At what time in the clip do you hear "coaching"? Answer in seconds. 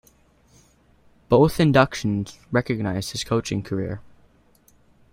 3.23-3.61